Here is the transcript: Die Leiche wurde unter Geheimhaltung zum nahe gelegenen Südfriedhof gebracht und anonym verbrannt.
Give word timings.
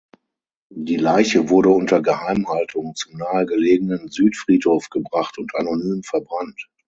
Die 0.73 0.95
Leiche 0.95 1.49
wurde 1.51 1.69
unter 1.69 2.01
Geheimhaltung 2.01 2.95
zum 2.95 3.17
nahe 3.19 3.45
gelegenen 3.45 4.09
Südfriedhof 4.09 4.89
gebracht 4.89 5.37
und 5.37 5.53
anonym 5.53 6.01
verbrannt. 6.01 6.71